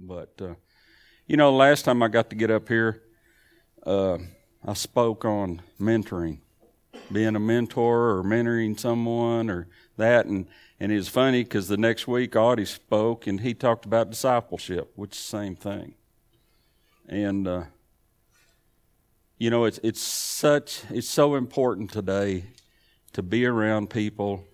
But 0.00 0.32
uh, 0.40 0.54
you 1.26 1.36
know, 1.36 1.54
last 1.54 1.84
time 1.84 2.02
I 2.02 2.08
got 2.08 2.30
to 2.30 2.36
get 2.36 2.50
up 2.50 2.68
here, 2.68 3.02
uh, 3.84 4.18
I 4.66 4.74
spoke 4.74 5.24
on 5.24 5.62
mentoring, 5.80 6.38
being 7.12 7.36
a 7.36 7.40
mentor 7.40 8.18
or 8.18 8.22
mentoring 8.22 8.78
someone 8.78 9.50
or 9.50 9.68
that, 9.96 10.26
and 10.26 10.46
and 10.80 10.92
it 10.92 10.96
was 10.96 11.08
funny 11.08 11.42
because 11.42 11.68
the 11.68 11.76
next 11.76 12.06
week 12.06 12.36
Audie 12.36 12.64
spoke 12.64 13.26
and 13.26 13.40
he 13.40 13.54
talked 13.54 13.84
about 13.84 14.10
discipleship, 14.10 14.92
which 14.94 15.16
is 15.16 15.18
the 15.18 15.38
same 15.38 15.56
thing. 15.56 15.94
And 17.08 17.48
uh, 17.48 17.64
you 19.38 19.50
know, 19.50 19.64
it's 19.64 19.80
it's 19.82 20.00
such 20.00 20.82
it's 20.90 21.08
so 21.08 21.34
important 21.34 21.90
today 21.90 22.44
to 23.12 23.22
be 23.22 23.44
around 23.46 23.90
people 23.90 24.44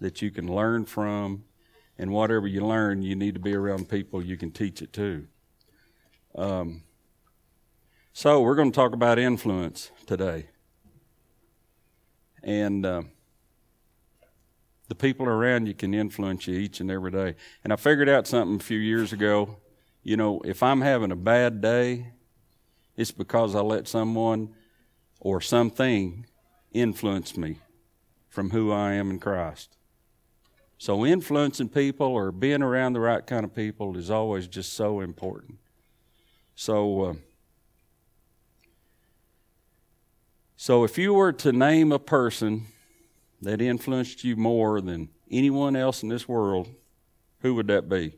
that 0.00 0.20
you 0.20 0.30
can 0.30 0.52
learn 0.52 0.84
from, 0.84 1.44
and 1.98 2.10
whatever 2.10 2.46
you 2.46 2.64
learn, 2.66 3.02
you 3.02 3.14
need 3.14 3.34
to 3.34 3.40
be 3.40 3.54
around 3.54 3.88
people 3.88 4.22
you 4.22 4.36
can 4.36 4.50
teach 4.50 4.82
it 4.82 4.92
to. 4.94 5.26
Um, 6.34 6.82
so 8.12 8.40
we're 8.40 8.54
going 8.54 8.72
to 8.72 8.76
talk 8.76 8.92
about 8.92 9.18
influence 9.18 9.90
today, 10.06 10.48
and. 12.42 12.86
Uh, 12.86 13.02
the 14.92 14.96
people 14.96 15.26
around 15.26 15.66
you 15.66 15.72
can 15.72 15.94
influence 15.94 16.46
you 16.46 16.54
each 16.54 16.78
and 16.78 16.90
every 16.90 17.10
day. 17.10 17.34
And 17.64 17.72
I 17.72 17.76
figured 17.76 18.10
out 18.10 18.26
something 18.26 18.56
a 18.56 18.62
few 18.62 18.78
years 18.78 19.10
ago. 19.10 19.56
You 20.02 20.18
know, 20.18 20.42
if 20.44 20.62
I'm 20.62 20.82
having 20.82 21.10
a 21.10 21.16
bad 21.16 21.62
day, 21.62 22.08
it's 22.94 23.10
because 23.10 23.54
I 23.54 23.60
let 23.60 23.88
someone 23.88 24.54
or 25.18 25.40
something 25.40 26.26
influence 26.72 27.38
me 27.38 27.56
from 28.28 28.50
who 28.50 28.70
I 28.70 28.92
am 28.92 29.08
in 29.08 29.18
Christ. 29.18 29.78
So, 30.82 31.06
influencing 31.06 31.68
people 31.68 32.08
or 32.08 32.32
being 32.32 32.60
around 32.60 32.94
the 32.94 32.98
right 32.98 33.24
kind 33.24 33.44
of 33.44 33.54
people 33.54 33.96
is 33.96 34.10
always 34.10 34.48
just 34.48 34.72
so 34.72 34.98
important. 34.98 35.58
So, 36.56 37.02
uh, 37.02 37.14
so 40.56 40.82
if 40.82 40.98
you 40.98 41.14
were 41.14 41.32
to 41.34 41.52
name 41.52 41.92
a 41.92 42.00
person 42.00 42.66
that 43.42 43.62
influenced 43.62 44.24
you 44.24 44.34
more 44.34 44.80
than 44.80 45.10
anyone 45.30 45.76
else 45.76 46.02
in 46.02 46.08
this 46.08 46.26
world, 46.26 46.68
who 47.42 47.54
would 47.54 47.68
that 47.68 47.88
be? 47.88 48.14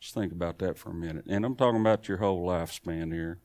Just 0.00 0.14
think 0.14 0.32
about 0.32 0.56
that 0.60 0.78
for 0.78 0.88
a 0.88 0.94
minute. 0.94 1.26
And 1.28 1.44
I'm 1.44 1.54
talking 1.54 1.82
about 1.82 2.08
your 2.08 2.16
whole 2.16 2.46
lifespan 2.46 3.12
here. 3.12 3.40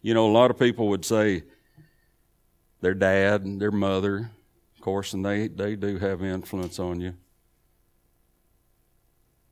You 0.00 0.14
know, 0.14 0.26
a 0.26 0.32
lot 0.32 0.50
of 0.50 0.58
people 0.58 0.88
would 0.88 1.04
say 1.04 1.42
their 2.80 2.94
dad 2.94 3.60
their 3.60 3.70
mother, 3.70 4.30
course, 4.82 5.14
and 5.14 5.24
they, 5.24 5.48
they 5.48 5.76
do 5.76 5.98
have 5.98 6.22
influence 6.22 6.78
on 6.78 7.00
you. 7.00 7.14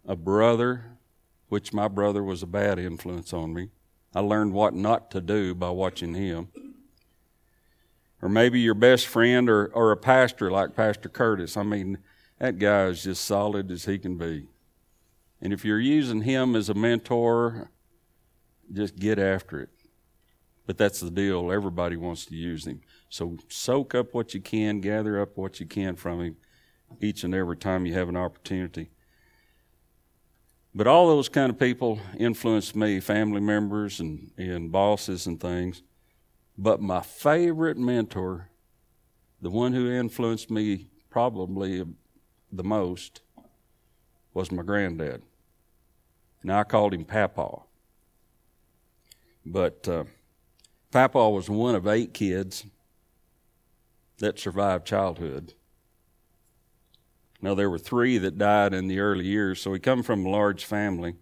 A 0.06 0.16
brother, 0.16 0.98
which 1.48 1.72
my 1.72 1.88
brother 1.88 2.22
was 2.22 2.42
a 2.42 2.46
bad 2.46 2.78
influence 2.78 3.32
on 3.32 3.54
me. 3.54 3.70
I 4.14 4.20
learned 4.20 4.52
what 4.52 4.74
not 4.74 5.10
to 5.12 5.20
do 5.20 5.54
by 5.54 5.70
watching 5.70 6.14
him 6.14 6.48
or 8.22 8.28
maybe 8.28 8.60
your 8.60 8.74
best 8.74 9.06
friend 9.06 9.48
or, 9.48 9.66
or 9.66 9.92
a 9.92 9.96
pastor 9.96 10.50
like 10.50 10.76
Pastor 10.76 11.08
Curtis. 11.08 11.56
I 11.56 11.62
mean, 11.62 11.98
that 12.38 12.58
guy 12.58 12.86
is 12.86 13.02
just 13.02 13.24
solid 13.24 13.70
as 13.70 13.84
he 13.84 13.98
can 13.98 14.16
be. 14.16 14.46
And 15.40 15.52
if 15.52 15.64
you're 15.64 15.80
using 15.80 16.22
him 16.22 16.54
as 16.54 16.68
a 16.68 16.74
mentor, 16.74 17.70
just 18.72 18.96
get 18.96 19.18
after 19.18 19.60
it. 19.60 19.70
But 20.66 20.76
that's 20.76 21.00
the 21.00 21.10
deal. 21.10 21.50
Everybody 21.50 21.96
wants 21.96 22.26
to 22.26 22.36
use 22.36 22.66
him. 22.66 22.82
So 23.10 23.36
soak 23.48 23.94
up 23.96 24.14
what 24.14 24.34
you 24.34 24.40
can, 24.40 24.80
gather 24.80 25.20
up 25.20 25.36
what 25.36 25.58
you 25.58 25.66
can 25.66 25.96
from 25.96 26.20
him 26.20 26.36
each 27.00 27.24
and 27.24 27.34
every 27.34 27.56
time 27.56 27.84
you 27.84 27.92
have 27.94 28.08
an 28.08 28.16
opportunity. 28.16 28.90
But 30.72 30.86
all 30.86 31.08
those 31.08 31.28
kind 31.28 31.50
of 31.50 31.58
people 31.58 31.98
influenced 32.16 32.76
me, 32.76 33.00
family 33.00 33.40
members 33.40 33.98
and, 33.98 34.30
and 34.38 34.70
bosses 34.70 35.26
and 35.26 35.40
things. 35.40 35.82
But 36.56 36.80
my 36.80 37.00
favorite 37.00 37.76
mentor, 37.76 38.48
the 39.42 39.50
one 39.50 39.72
who 39.72 39.90
influenced 39.90 40.48
me 40.48 40.86
probably 41.10 41.84
the 42.52 42.64
most, 42.64 43.22
was 44.32 44.52
my 44.52 44.62
granddad. 44.62 45.22
Now 46.44 46.60
I 46.60 46.64
called 46.64 46.94
him 46.94 47.04
Papa. 47.04 47.62
But 49.44 49.88
uh, 49.88 50.04
Papa 50.92 51.28
was 51.28 51.50
one 51.50 51.74
of 51.74 51.88
eight 51.88 52.14
kids 52.14 52.64
that 54.20 54.38
survived 54.38 54.86
childhood. 54.86 55.54
Now 57.42 57.54
there 57.54 57.70
were 57.70 57.78
three 57.78 58.16
that 58.18 58.38
died 58.38 58.72
in 58.72 58.86
the 58.86 59.00
early 59.00 59.26
years, 59.26 59.60
so 59.60 59.72
he 59.72 59.80
come 59.80 60.02
from 60.02 60.24
a 60.24 60.30
large 60.30 60.64
family. 60.64 61.16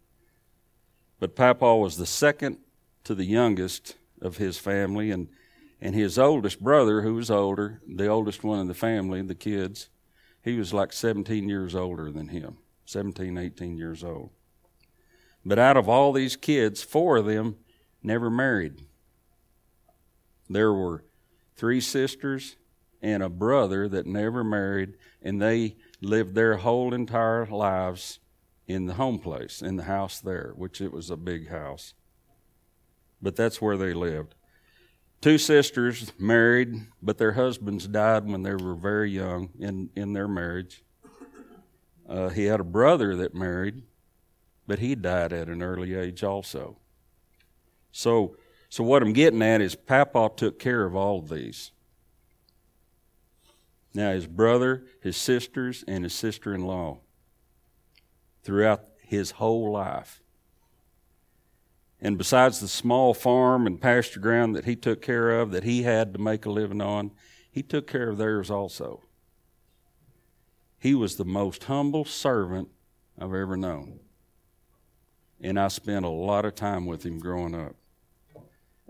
But 1.18 1.34
Papa 1.34 1.76
was 1.76 1.96
the 1.96 2.06
second 2.06 2.58
to 3.04 3.14
the 3.14 3.24
youngest 3.24 3.96
of 4.20 4.36
his 4.36 4.58
family, 4.58 5.10
and 5.10 5.28
and 5.80 5.94
his 5.94 6.18
oldest 6.18 6.62
brother, 6.62 7.02
who 7.02 7.14
was 7.14 7.30
older, 7.30 7.80
the 7.86 8.08
oldest 8.08 8.42
one 8.42 8.58
in 8.58 8.66
the 8.66 8.74
family, 8.74 9.22
the 9.22 9.34
kids, 9.34 9.88
he 10.42 10.56
was 10.58 10.72
like 10.72 10.92
17 10.92 11.48
years 11.48 11.74
older 11.74 12.10
than 12.10 12.28
him, 12.28 12.58
17, 12.86 13.38
18 13.38 13.76
years 13.76 14.02
old. 14.02 14.30
But 15.44 15.58
out 15.58 15.76
of 15.76 15.88
all 15.88 16.12
these 16.12 16.36
kids, 16.36 16.82
four 16.82 17.18
of 17.18 17.26
them 17.26 17.56
never 18.02 18.28
married. 18.28 18.82
There 20.50 20.72
were 20.72 21.04
three 21.54 21.80
sisters 21.80 22.56
and 23.00 23.22
a 23.22 23.28
brother 23.28 23.88
that 23.88 24.06
never 24.06 24.42
married, 24.42 24.94
and 25.22 25.40
they 25.40 25.76
lived 26.00 26.34
their 26.34 26.56
whole 26.56 26.92
entire 26.92 27.46
lives 27.46 28.18
in 28.66 28.86
the 28.86 28.94
home 28.94 29.18
place, 29.18 29.62
in 29.62 29.76
the 29.76 29.84
house 29.84 30.20
there, 30.20 30.52
which 30.56 30.80
it 30.80 30.92
was 30.92 31.10
a 31.10 31.16
big 31.16 31.48
house 31.48 31.94
but 33.20 33.36
that's 33.36 33.60
where 33.60 33.76
they 33.76 33.92
lived. 33.92 34.34
Two 35.20 35.38
sisters 35.38 36.12
married, 36.18 36.86
but 37.02 37.18
their 37.18 37.32
husbands 37.32 37.88
died 37.88 38.26
when 38.26 38.42
they 38.42 38.54
were 38.54 38.74
very 38.74 39.10
young 39.10 39.50
in, 39.58 39.90
in 39.96 40.12
their 40.12 40.28
marriage. 40.28 40.84
Uh, 42.08 42.28
he 42.28 42.44
had 42.44 42.60
a 42.60 42.64
brother 42.64 43.16
that 43.16 43.34
married, 43.34 43.82
but 44.66 44.78
he 44.78 44.94
died 44.94 45.32
at 45.32 45.48
an 45.48 45.62
early 45.62 45.94
age 45.94 46.22
also. 46.22 46.78
So, 47.90 48.36
so 48.68 48.84
what 48.84 49.02
I'm 49.02 49.12
getting 49.12 49.42
at 49.42 49.60
is 49.60 49.74
Papa 49.74 50.30
took 50.36 50.58
care 50.58 50.84
of 50.84 50.94
all 50.94 51.18
of 51.18 51.28
these. 51.28 51.72
Now, 53.98 54.12
his 54.12 54.28
brother, 54.28 54.84
his 55.00 55.16
sisters, 55.16 55.84
and 55.88 56.04
his 56.04 56.14
sister 56.14 56.54
in 56.54 56.64
law 56.64 57.00
throughout 58.44 58.84
his 59.02 59.32
whole 59.32 59.72
life. 59.72 60.22
And 62.00 62.16
besides 62.16 62.60
the 62.60 62.68
small 62.68 63.12
farm 63.12 63.66
and 63.66 63.80
pasture 63.80 64.20
ground 64.20 64.54
that 64.54 64.66
he 64.66 64.76
took 64.76 65.02
care 65.02 65.40
of, 65.40 65.50
that 65.50 65.64
he 65.64 65.82
had 65.82 66.12
to 66.12 66.20
make 66.20 66.46
a 66.46 66.50
living 66.50 66.80
on, 66.80 67.10
he 67.50 67.60
took 67.60 67.88
care 67.88 68.10
of 68.10 68.18
theirs 68.18 68.52
also. 68.52 69.02
He 70.78 70.94
was 70.94 71.16
the 71.16 71.24
most 71.24 71.64
humble 71.64 72.04
servant 72.04 72.68
I've 73.20 73.34
ever 73.34 73.56
known. 73.56 73.98
And 75.40 75.58
I 75.58 75.66
spent 75.66 76.04
a 76.04 76.08
lot 76.08 76.44
of 76.44 76.54
time 76.54 76.86
with 76.86 77.04
him 77.04 77.18
growing 77.18 77.56
up. 77.56 77.74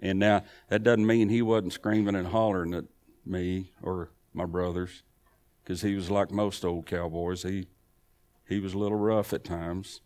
And 0.00 0.18
now, 0.18 0.44
that 0.68 0.82
doesn't 0.82 1.06
mean 1.06 1.30
he 1.30 1.40
wasn't 1.40 1.72
screaming 1.72 2.14
and 2.14 2.26
hollering 2.26 2.74
at 2.74 2.84
me 3.24 3.72
or 3.82 4.10
my 4.38 4.46
brothers, 4.46 5.02
because 5.62 5.82
he 5.82 5.94
was 5.94 6.10
like 6.10 6.30
most 6.30 6.64
old 6.64 6.86
cowboys. 6.86 7.42
He, 7.42 7.66
he 8.48 8.58
was 8.60 8.72
a 8.72 8.78
little 8.78 8.96
rough 8.96 9.34
at 9.34 9.44
times, 9.44 10.00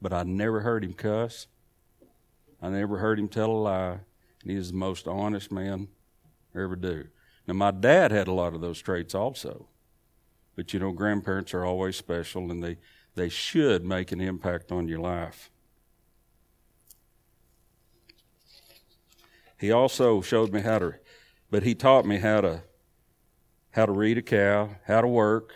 but 0.00 0.14
I 0.14 0.22
never 0.22 0.60
heard 0.60 0.82
him 0.84 0.94
cuss. 0.94 1.46
I 2.62 2.70
never 2.70 2.96
heard 2.98 3.18
him 3.18 3.28
tell 3.28 3.50
a 3.50 3.52
lie, 3.52 3.98
and 4.40 4.50
he 4.50 4.54
is 4.54 4.70
the 4.70 4.78
most 4.78 5.06
honest 5.06 5.52
man 5.52 5.88
I 6.54 6.62
ever 6.62 6.76
do. 6.76 7.08
Now, 7.46 7.54
my 7.54 7.72
dad 7.72 8.10
had 8.10 8.28
a 8.28 8.32
lot 8.32 8.54
of 8.54 8.60
those 8.60 8.80
traits 8.80 9.14
also. 9.14 9.66
But 10.54 10.72
you 10.72 10.80
know, 10.80 10.92
grandparents 10.92 11.54
are 11.54 11.64
always 11.64 11.96
special, 11.96 12.50
and 12.50 12.62
they, 12.62 12.78
they 13.14 13.28
should 13.28 13.84
make 13.84 14.12
an 14.12 14.20
impact 14.20 14.70
on 14.70 14.86
your 14.88 15.00
life. 15.00 15.50
He 19.58 19.70
also 19.70 20.20
showed 20.20 20.52
me 20.52 20.60
how 20.60 20.78
to, 20.80 20.94
but 21.50 21.62
he 21.62 21.74
taught 21.74 22.04
me 22.04 22.18
how 22.18 22.40
to, 22.40 22.62
how 23.72 23.86
to 23.86 23.92
read 23.92 24.18
a 24.18 24.22
cow, 24.22 24.70
how 24.86 25.00
to 25.00 25.08
work. 25.08 25.52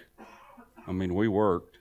I 0.86 0.92
mean, 0.92 1.14
we 1.14 1.28
worked. 1.28 1.78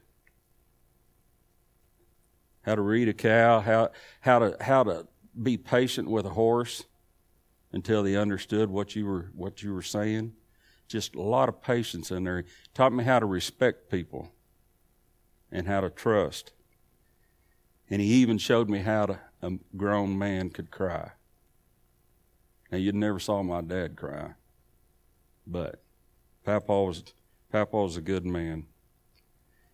How 2.62 2.76
to 2.76 2.82
read 2.82 3.08
a 3.10 3.14
cow, 3.14 3.60
how, 3.62 3.90
how 4.22 4.40
to, 4.40 4.58
how 4.60 4.84
to 4.84 5.08
be 5.42 5.58
patient 5.58 6.10
with 6.10 6.26
a 6.26 6.32
horse 6.32 6.84
until 7.72 8.04
they 8.04 8.16
understood 8.16 8.70
what 8.70 8.96
you 8.96 9.06
were 9.06 9.30
what 9.34 9.62
you 9.62 9.74
were 9.74 9.82
saying. 9.82 10.34
Just 10.88 11.16
a 11.16 11.22
lot 11.22 11.50
of 11.50 11.62
patience 11.62 12.12
in 12.12 12.24
there. 12.24 12.42
He 12.42 12.48
taught 12.74 12.94
me 12.94 13.04
how 13.04 13.20
to 13.20 13.26
respect 13.26 13.90
people 13.90 14.32
and 15.52 15.68
how 15.68 15.82
to 15.82 15.90
trust. 15.90 16.54
And 17.90 18.02
he 18.02 18.08
even 18.08 18.38
showed 18.38 18.70
me 18.70 18.80
how 18.80 19.06
to, 19.08 19.20
a 19.42 19.52
grown 19.76 20.18
man 20.18 20.50
could 20.50 20.72
cry. 20.72 21.12
Now 22.72 22.78
you 22.78 22.92
never 22.92 23.20
saw 23.20 23.44
my 23.44 23.62
dad 23.62 23.96
cry, 23.96 24.34
but 25.46 25.85
Papa 26.46 26.84
was 26.84 27.04
Papa 27.52 27.76
was 27.76 27.98
a 27.98 28.02
good 28.02 28.26
man. 28.26 28.68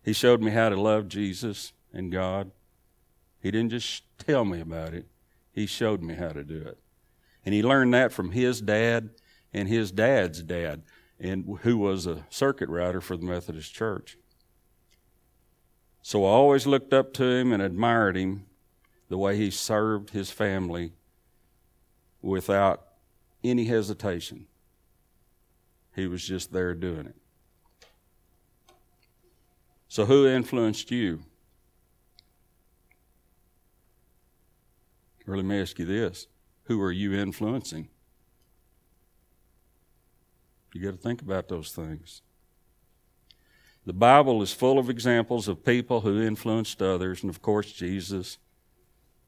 He 0.04 0.12
showed 0.12 0.42
me 0.42 0.50
how 0.50 0.68
to 0.68 0.80
love 0.80 1.08
Jesus 1.08 1.72
and 1.92 2.10
God. 2.10 2.50
He 3.40 3.50
didn't 3.50 3.70
just 3.70 4.04
tell 4.18 4.44
me 4.44 4.60
about 4.60 4.94
it, 4.94 5.06
He 5.52 5.66
showed 5.66 6.02
me 6.02 6.14
how 6.14 6.30
to 6.30 6.42
do 6.42 6.62
it. 6.62 6.78
And 7.44 7.54
he 7.54 7.62
learned 7.62 7.92
that 7.94 8.12
from 8.12 8.30
his 8.30 8.60
dad 8.60 9.10
and 9.52 9.68
his 9.68 9.90
dad's 9.90 10.42
dad, 10.42 10.82
and 11.18 11.58
who 11.62 11.76
was 11.76 12.06
a 12.06 12.24
circuit 12.30 12.68
rider 12.68 13.00
for 13.00 13.16
the 13.16 13.26
Methodist 13.26 13.74
Church. 13.74 14.16
So 16.00 16.24
I 16.24 16.28
always 16.28 16.66
looked 16.66 16.92
up 16.92 17.12
to 17.14 17.24
him 17.24 17.52
and 17.52 17.62
admired 17.62 18.16
him 18.16 18.46
the 19.08 19.18
way 19.18 19.36
he 19.36 19.50
served 19.50 20.10
his 20.10 20.30
family 20.30 20.92
without 22.22 22.86
any 23.44 23.66
hesitation. 23.66 24.46
He 25.94 26.06
was 26.06 26.24
just 26.24 26.52
there 26.52 26.74
doing 26.74 27.06
it. 27.06 27.16
So, 29.88 30.06
who 30.06 30.26
influenced 30.26 30.90
you? 30.90 31.20
Or 35.26 35.36
let 35.36 35.44
me 35.44 35.60
ask 35.60 35.78
you 35.78 35.84
this 35.84 36.26
who 36.64 36.80
are 36.80 36.92
you 36.92 37.14
influencing? 37.14 37.88
You 40.72 40.80
got 40.80 40.92
to 40.92 40.96
think 40.96 41.20
about 41.20 41.48
those 41.48 41.72
things. 41.72 42.22
The 43.84 43.92
Bible 43.92 44.40
is 44.42 44.52
full 44.52 44.78
of 44.78 44.88
examples 44.88 45.48
of 45.48 45.64
people 45.64 46.00
who 46.00 46.22
influenced 46.22 46.80
others, 46.80 47.22
and 47.22 47.28
of 47.28 47.42
course, 47.42 47.70
Jesus. 47.72 48.38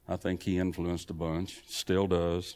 I 0.08 0.16
think 0.16 0.42
he 0.42 0.58
influenced 0.58 1.10
a 1.10 1.14
bunch, 1.14 1.62
still 1.66 2.06
does. 2.06 2.54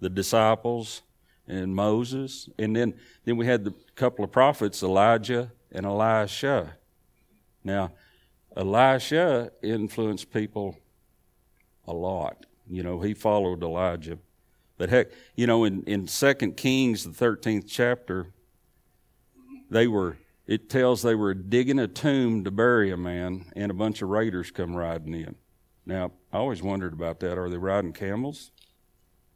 The 0.00 0.10
disciples 0.10 1.02
and 1.46 1.74
Moses, 1.74 2.48
and 2.58 2.74
then, 2.74 2.94
then 3.24 3.36
we 3.36 3.46
had 3.46 3.64
the 3.64 3.74
couple 3.94 4.24
of 4.24 4.32
prophets, 4.32 4.82
Elijah 4.82 5.52
and 5.72 5.84
Elisha. 5.84 6.76
Now, 7.62 7.92
Elisha 8.56 9.50
influenced 9.62 10.32
people 10.32 10.78
a 11.86 11.92
lot. 11.92 12.46
You 12.68 12.82
know, 12.82 13.00
he 13.00 13.14
followed 13.14 13.62
Elijah. 13.62 14.18
But 14.78 14.88
heck, 14.88 15.08
you 15.36 15.46
know, 15.46 15.64
in, 15.64 15.82
in 15.84 16.06
2 16.06 16.34
Kings, 16.52 17.04
the 17.04 17.10
13th 17.10 17.64
chapter, 17.68 18.28
they 19.70 19.86
were, 19.86 20.16
it 20.46 20.68
tells 20.68 21.02
they 21.02 21.14
were 21.14 21.34
digging 21.34 21.78
a 21.78 21.88
tomb 21.88 22.44
to 22.44 22.50
bury 22.50 22.90
a 22.90 22.96
man, 22.96 23.46
and 23.54 23.70
a 23.70 23.74
bunch 23.74 24.02
of 24.02 24.08
raiders 24.08 24.50
come 24.50 24.74
riding 24.74 25.14
in. 25.14 25.34
Now, 25.86 26.12
I 26.32 26.38
always 26.38 26.62
wondered 26.62 26.92
about 26.92 27.20
that. 27.20 27.38
Are 27.38 27.50
they 27.50 27.58
riding 27.58 27.92
camels? 27.92 28.50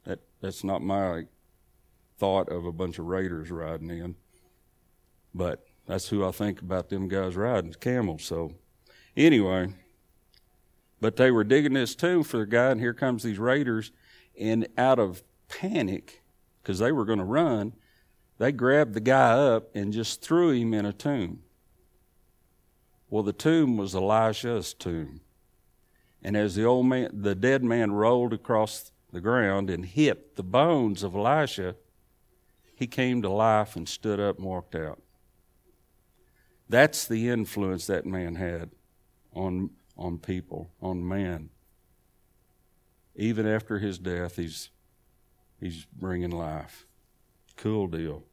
That, 0.05 0.19
that's 0.41 0.63
not 0.63 0.81
my 0.81 1.25
thought 2.19 2.49
of 2.49 2.65
a 2.65 2.71
bunch 2.71 2.99
of 2.99 3.05
raiders 3.05 3.49
riding 3.49 3.89
in. 3.89 4.15
But 5.33 5.65
that's 5.87 6.09
who 6.09 6.25
I 6.25 6.31
think 6.31 6.61
about 6.61 6.89
them 6.89 7.07
guys 7.07 7.35
riding 7.35 7.73
camels. 7.73 8.23
So, 8.23 8.53
anyway, 9.15 9.73
but 11.01 11.15
they 11.15 11.31
were 11.31 11.43
digging 11.43 11.73
this 11.73 11.95
tomb 11.95 12.23
for 12.23 12.37
the 12.37 12.45
guy, 12.45 12.71
and 12.71 12.79
here 12.79 12.93
comes 12.93 13.23
these 13.23 13.39
raiders, 13.39 13.91
and 14.39 14.67
out 14.77 14.99
of 14.99 15.23
panic, 15.47 16.21
because 16.61 16.79
they 16.79 16.91
were 16.91 17.05
going 17.05 17.19
to 17.19 17.25
run, 17.25 17.73
they 18.37 18.51
grabbed 18.51 18.93
the 18.93 18.99
guy 18.99 19.31
up 19.31 19.75
and 19.75 19.93
just 19.93 20.21
threw 20.21 20.51
him 20.51 20.73
in 20.73 20.85
a 20.85 20.93
tomb. 20.93 21.43
Well, 23.09 23.23
the 23.23 23.33
tomb 23.33 23.77
was 23.77 23.95
Elisha's 23.95 24.73
tomb. 24.73 25.21
And 26.21 26.37
as 26.37 26.55
the 26.55 26.65
old 26.65 26.85
man, 26.85 27.09
the 27.13 27.33
dead 27.33 27.63
man 27.63 27.91
rolled 27.91 28.33
across 28.33 28.91
the 29.11 29.21
ground 29.21 29.69
and 29.69 29.85
hit 29.85 30.35
the 30.35 30.43
bones 30.43 31.01
of 31.01 31.15
Elisha, 31.15 31.75
he 32.79 32.87
came 32.87 33.21
to 33.21 33.29
life 33.29 33.75
and 33.75 33.87
stood 33.87 34.21
up 34.21 34.37
and 34.37 34.45
walked 34.45 34.73
out. 34.73 35.01
That's 36.69 37.05
the 37.05 37.27
influence 37.27 37.87
that 37.87 38.05
man 38.05 38.35
had 38.35 38.69
on, 39.33 39.71
on 39.97 40.17
people, 40.17 40.71
on 40.81 41.05
man. 41.05 41.49
Even 43.15 43.45
after 43.45 43.79
his 43.79 43.99
death, 43.99 44.37
he's, 44.37 44.69
he's 45.59 45.85
bringing 45.85 46.31
life. 46.31 46.85
Cool 47.57 47.87
deal. 47.87 48.23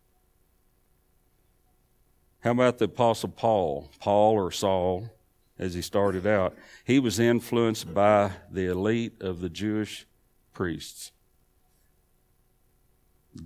How 2.41 2.53
about 2.53 2.79
the 2.79 2.85
Apostle 2.85 3.31
Paul? 3.31 3.91
Paul 3.99 4.35
or 4.35 4.53
Saul, 4.53 5.11
as 5.59 5.75
he 5.75 5.83
started 5.83 6.25
out, 6.25 6.55
he 6.85 7.01
was 7.01 7.19
influenced 7.19 7.93
by 7.93 8.31
the 8.49 8.67
elite 8.67 9.21
of 9.21 9.41
the 9.41 9.49
Jewish 9.49 10.07
priests, 10.53 11.11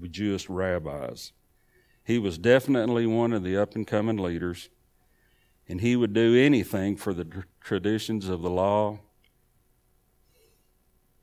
Jewish 0.08 0.48
rabbis. 0.48 1.32
He 2.04 2.18
was 2.18 2.38
definitely 2.38 3.06
one 3.06 3.32
of 3.32 3.44
the 3.44 3.56
up 3.56 3.74
and 3.74 3.86
coming 3.86 4.16
leaders 4.16 4.68
and 5.70 5.80
he 5.80 5.94
would 5.94 6.12
do 6.12 6.36
anything 6.36 6.96
for 6.96 7.14
the 7.14 7.24
tr- 7.24 7.40
traditions 7.60 8.28
of 8.28 8.42
the 8.42 8.50
law 8.50 8.98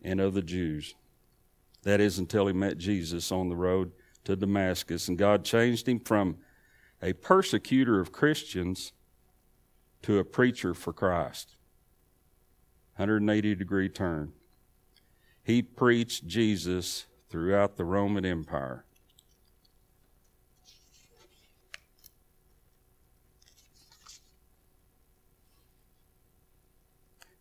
and 0.02 0.22
of 0.22 0.34
the 0.34 0.42
Jews. 0.42 0.96
That 1.84 2.00
is 2.00 2.18
until 2.18 2.48
he 2.48 2.54
met 2.54 2.78
Jesus 2.78 3.30
on 3.30 3.50
the 3.50 3.58
road 3.58 3.92
to 4.24 4.38
Damascus, 4.38 5.10
and 5.10 5.18
God 5.18 5.44
changed 5.44 5.86
him 5.86 6.00
from 6.00 6.38
a 7.02 7.12
persecutor 7.12 8.00
of 8.00 8.14
Christians 8.14 8.94
to 10.04 10.18
a 10.18 10.24
preacher 10.24 10.74
for 10.74 10.94
Christ. 10.94 11.58
180 12.96 13.54
degree 13.54 13.90
turn. 13.90 14.32
He 15.44 15.62
preached 15.62 16.26
Jesus 16.26 17.06
throughout 17.30 17.78
the 17.78 17.86
Roman 17.86 18.26
Empire. 18.26 18.86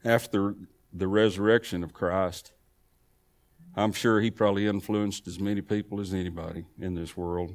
after 0.06 0.54
the 0.92 1.08
resurrection 1.08 1.82
of 1.82 1.92
Christ, 1.92 2.52
I'm 3.74 3.92
sure 3.92 4.20
he 4.20 4.30
probably 4.30 4.66
influenced 4.66 5.26
as 5.26 5.40
many 5.40 5.60
people 5.60 6.00
as 6.00 6.14
anybody 6.14 6.64
in 6.78 6.94
this 6.94 7.16
world. 7.16 7.54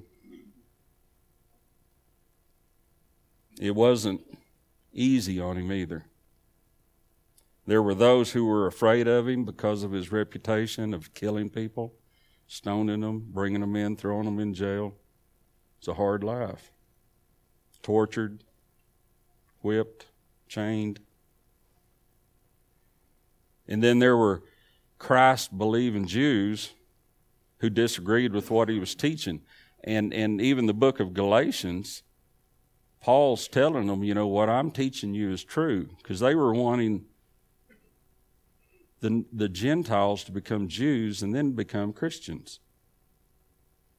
It 3.59 3.73
wasn't 3.73 4.21
easy 4.93 5.39
on 5.39 5.57
him 5.57 5.71
either. 5.71 6.05
There 7.65 7.81
were 7.81 7.95
those 7.95 8.31
who 8.33 8.45
were 8.45 8.67
afraid 8.67 9.07
of 9.07 9.27
him 9.27 9.45
because 9.45 9.83
of 9.83 9.91
his 9.91 10.11
reputation 10.11 10.93
of 10.93 11.13
killing 11.13 11.49
people, 11.49 11.93
stoning 12.51 12.99
them, 12.99 13.27
bringing 13.29 13.61
them 13.61 13.77
in, 13.77 13.95
throwing 13.95 14.25
them 14.25 14.37
in 14.37 14.53
jail. 14.53 14.93
It's 15.79 15.87
a 15.87 15.93
hard 15.93 16.21
life. 16.21 16.73
Tortured, 17.81 18.43
whipped, 19.61 20.07
chained. 20.49 20.99
And 23.69 23.81
then 23.81 23.99
there 23.99 24.17
were 24.17 24.43
Christ 24.99 25.57
believing 25.57 26.05
Jews 26.05 26.73
who 27.59 27.69
disagreed 27.69 28.33
with 28.33 28.51
what 28.51 28.67
he 28.67 28.79
was 28.79 28.95
teaching. 28.95 29.43
And, 29.85 30.13
and 30.13 30.41
even 30.41 30.65
the 30.65 30.73
book 30.73 30.99
of 30.99 31.13
Galatians, 31.13 32.03
Paul's 32.99 33.47
telling 33.47 33.87
them, 33.87 34.03
you 34.03 34.13
know, 34.13 34.27
what 34.27 34.49
I'm 34.49 34.71
teaching 34.71 35.13
you 35.13 35.31
is 35.31 35.45
true. 35.45 35.87
Because 35.99 36.19
they 36.19 36.35
were 36.35 36.53
wanting 36.53 37.05
the, 39.01 39.25
the 39.33 39.49
Gentiles 39.49 40.23
to 40.23 40.31
become 40.31 40.67
Jews 40.67 41.21
and 41.21 41.35
then 41.35 41.51
become 41.51 41.91
Christians. 41.91 42.59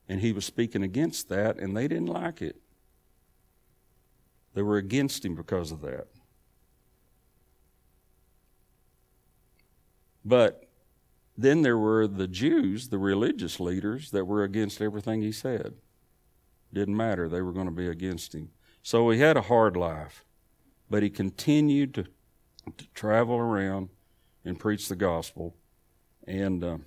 And 0.08 0.20
he 0.20 0.32
was 0.32 0.44
speaking 0.44 0.82
against 0.82 1.28
that, 1.28 1.58
and 1.58 1.76
they 1.76 1.88
didn't 1.88 2.06
like 2.06 2.40
it. 2.40 2.56
They 4.54 4.62
were 4.62 4.76
against 4.76 5.24
him 5.24 5.34
because 5.34 5.72
of 5.72 5.80
that. 5.82 6.06
But 10.24 10.68
then 11.36 11.62
there 11.62 11.78
were 11.78 12.06
the 12.06 12.28
Jews, 12.28 12.88
the 12.88 12.98
religious 12.98 13.58
leaders, 13.58 14.10
that 14.10 14.26
were 14.26 14.44
against 14.44 14.80
everything 14.80 15.20
he 15.20 15.32
said. 15.32 15.74
Didn't 16.72 16.96
matter, 16.96 17.28
they 17.28 17.42
were 17.42 17.52
going 17.52 17.66
to 17.66 17.72
be 17.72 17.88
against 17.88 18.34
him. 18.34 18.50
So 18.82 19.10
he 19.10 19.18
had 19.18 19.36
a 19.36 19.42
hard 19.42 19.76
life, 19.76 20.24
but 20.88 21.02
he 21.02 21.10
continued 21.10 21.94
to, 21.94 22.04
to 22.76 22.86
travel 22.94 23.36
around 23.36 23.88
and 24.44 24.58
preach 24.58 24.88
the 24.88 24.96
gospel. 24.96 25.54
And 26.26 26.62
uh, 26.62 26.78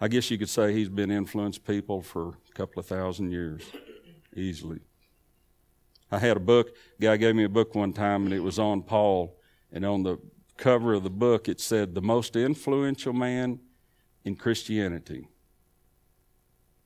I 0.00 0.08
guess 0.08 0.30
you 0.30 0.38
could 0.38 0.48
say 0.48 0.72
he's 0.72 0.88
been 0.88 1.10
influenced 1.10 1.64
people 1.64 2.02
for 2.02 2.38
a 2.48 2.52
couple 2.54 2.80
of 2.80 2.86
thousand 2.86 3.30
years, 3.30 3.62
easily. 4.34 4.80
I 6.10 6.18
had 6.18 6.36
a 6.36 6.40
book, 6.40 6.68
a 6.98 7.02
guy 7.02 7.16
gave 7.16 7.34
me 7.34 7.44
a 7.44 7.48
book 7.48 7.74
one 7.74 7.92
time, 7.92 8.24
and 8.24 8.32
it 8.32 8.40
was 8.40 8.58
on 8.58 8.82
Paul, 8.82 9.36
and 9.72 9.84
on 9.84 10.02
the 10.02 10.18
cover 10.56 10.94
of 10.94 11.02
the 11.02 11.10
book, 11.10 11.48
it 11.48 11.60
said, 11.60 11.94
The 11.94 12.02
most 12.02 12.36
influential 12.36 13.12
man 13.12 13.60
in 14.24 14.36
Christianity. 14.36 15.28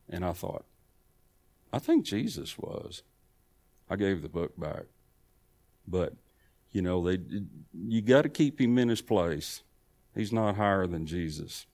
And 0.08 0.24
I 0.24 0.32
thought, 0.32 0.64
I 1.72 1.78
think 1.78 2.04
Jesus 2.04 2.58
was. 2.58 3.02
I 3.88 3.96
gave 3.96 4.22
the 4.22 4.28
book 4.28 4.58
back. 4.58 4.84
But, 5.86 6.14
you 6.72 6.82
know, 6.82 7.02
they, 7.04 7.18
you 7.72 8.00
got 8.00 8.22
to 8.22 8.28
keep 8.28 8.60
him 8.60 8.78
in 8.78 8.88
his 8.88 9.02
place. 9.02 9.62
He's 10.14 10.32
not 10.32 10.56
higher 10.56 10.86
than 10.86 11.06
Jesus. 11.06 11.66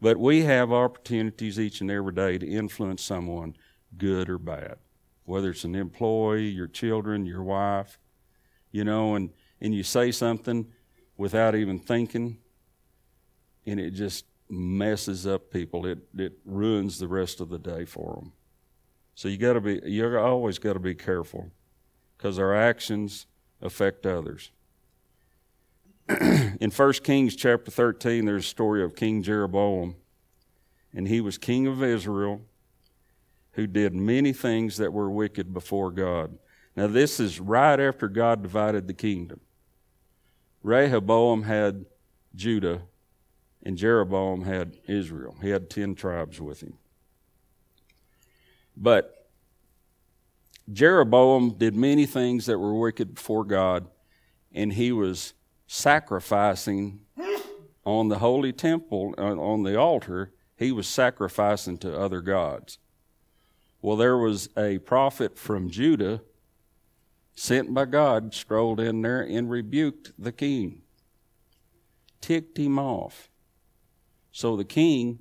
But 0.00 0.18
we 0.18 0.42
have 0.42 0.72
opportunities 0.72 1.58
each 1.58 1.80
and 1.80 1.90
every 1.90 2.12
day 2.12 2.38
to 2.38 2.46
influence 2.46 3.02
someone, 3.02 3.56
good 3.96 4.28
or 4.28 4.38
bad, 4.38 4.76
whether 5.24 5.50
it's 5.50 5.64
an 5.64 5.74
employee, 5.74 6.48
your 6.48 6.66
children, 6.66 7.24
your 7.24 7.42
wife, 7.42 7.98
you 8.70 8.84
know, 8.84 9.14
and 9.14 9.30
and 9.60 9.74
you 9.74 9.82
say 9.82 10.10
something 10.10 10.66
without 11.16 11.54
even 11.54 11.78
thinking, 11.78 12.36
and 13.64 13.80
it 13.80 13.92
just 13.92 14.26
messes 14.50 15.26
up 15.26 15.50
people. 15.50 15.86
It 15.86 15.98
it 16.16 16.38
ruins 16.44 16.98
the 16.98 17.08
rest 17.08 17.40
of 17.40 17.48
the 17.48 17.58
day 17.58 17.86
for 17.86 18.16
them. 18.16 18.32
So 19.14 19.28
you 19.28 19.38
got 19.38 19.54
to 19.54 19.62
be 19.62 19.80
you 19.84 20.18
always 20.18 20.58
got 20.58 20.74
to 20.74 20.78
be 20.78 20.94
careful 20.94 21.50
because 22.16 22.38
our 22.38 22.54
actions 22.54 23.26
affect 23.60 24.06
others. 24.06 24.50
In 26.08 26.70
1 26.70 26.92
Kings 27.04 27.34
chapter 27.34 27.70
13 27.70 28.24
there's 28.24 28.44
a 28.44 28.48
story 28.48 28.84
of 28.84 28.94
King 28.94 29.22
Jeroboam 29.22 29.96
and 30.94 31.08
he 31.08 31.20
was 31.20 31.36
king 31.36 31.66
of 31.66 31.82
Israel 31.82 32.40
who 33.52 33.66
did 33.66 33.94
many 33.94 34.32
things 34.32 34.76
that 34.76 34.92
were 34.92 35.10
wicked 35.10 35.52
before 35.52 35.90
God. 35.90 36.38
Now 36.76 36.86
this 36.86 37.18
is 37.18 37.40
right 37.40 37.80
after 37.80 38.08
God 38.08 38.42
divided 38.42 38.86
the 38.86 38.94
kingdom. 38.94 39.40
Rehoboam 40.62 41.42
had 41.42 41.86
Judah 42.34 42.82
and 43.62 43.76
Jeroboam 43.76 44.42
had 44.42 44.76
Israel. 44.86 45.36
He 45.42 45.50
had 45.50 45.70
10 45.70 45.94
tribes 45.94 46.40
with 46.40 46.62
him. 46.62 46.74
But 48.76 49.15
Jeroboam 50.72 51.56
did 51.58 51.76
many 51.76 52.06
things 52.06 52.46
that 52.46 52.58
were 52.58 52.74
wicked 52.74 53.14
before 53.14 53.44
God, 53.44 53.86
and 54.52 54.72
he 54.72 54.90
was 54.92 55.34
sacrificing 55.66 57.00
on 57.84 58.08
the 58.08 58.18
holy 58.18 58.52
temple, 58.52 59.14
on 59.16 59.62
the 59.62 59.78
altar, 59.78 60.32
he 60.56 60.72
was 60.72 60.88
sacrificing 60.88 61.78
to 61.78 61.96
other 61.96 62.20
gods. 62.20 62.78
Well, 63.80 63.96
there 63.96 64.18
was 64.18 64.48
a 64.56 64.78
prophet 64.78 65.38
from 65.38 65.70
Judah 65.70 66.22
sent 67.34 67.72
by 67.72 67.84
God, 67.84 68.34
strolled 68.34 68.80
in 68.80 69.02
there 69.02 69.20
and 69.20 69.48
rebuked 69.48 70.12
the 70.18 70.32
king, 70.32 70.82
ticked 72.20 72.58
him 72.58 72.78
off. 72.78 73.28
So 74.32 74.56
the 74.56 74.64
king 74.64 75.20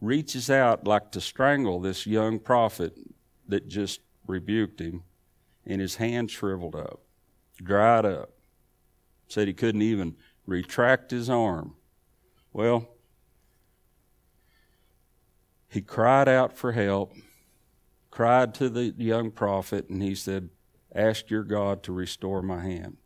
reaches 0.00 0.50
out 0.50 0.86
like 0.86 1.10
to 1.12 1.20
strangle 1.20 1.80
this 1.80 2.06
young 2.06 2.38
prophet 2.38 2.96
that 3.48 3.66
just 3.66 4.00
rebuked 4.26 4.80
him, 4.80 5.02
and 5.66 5.80
his 5.80 5.96
hand 5.96 6.30
shriveled 6.30 6.74
up, 6.74 7.00
dried 7.62 8.04
up. 8.04 8.30
Said 9.28 9.48
he 9.48 9.54
couldn't 9.54 9.82
even 9.82 10.16
retract 10.46 11.10
his 11.10 11.30
arm. 11.30 11.74
Well, 12.52 12.88
he 15.68 15.80
cried 15.80 16.28
out 16.28 16.56
for 16.56 16.72
help, 16.72 17.14
cried 18.10 18.54
to 18.56 18.68
the 18.68 18.94
young 18.98 19.30
prophet, 19.30 19.88
and 19.88 20.02
he 20.02 20.14
said, 20.14 20.50
Ask 20.94 21.30
your 21.30 21.44
God 21.44 21.82
to 21.84 21.92
restore 21.92 22.42
my 22.42 22.60
hand. 22.60 22.98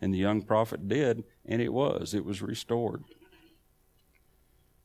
And 0.00 0.14
the 0.14 0.18
young 0.18 0.42
prophet 0.42 0.88
did, 0.88 1.24
and 1.44 1.60
it 1.60 1.72
was. 1.72 2.14
It 2.14 2.24
was 2.24 2.40
restored. 2.40 3.02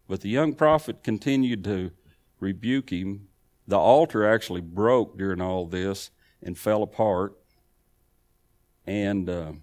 But 0.08 0.22
the 0.22 0.30
young 0.30 0.56
prophet 0.56 1.04
continued 1.04 1.64
to 1.66 1.92
rebuke 2.40 2.92
him. 2.92 3.28
The 3.68 3.78
altar 3.78 4.26
actually 4.26 4.62
broke 4.62 5.18
during 5.18 5.42
all 5.42 5.66
this 5.66 6.12
and 6.42 6.58
fell 6.58 6.84
apart. 6.84 7.36
And 8.86 9.30
uh, 9.30 9.54